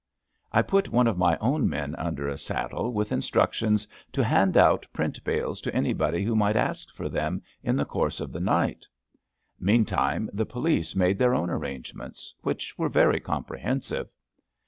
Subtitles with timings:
[0.51, 4.87] I put one of my own men under a saddle with instructions to hand out
[4.91, 8.77] print bales to anybody who might ask for them in the course of the night.
[8.77, 9.77] A SMOKE OF MANILA 29
[10.25, 14.09] Meantime the police made their own arrange ments, which were very comprehensive.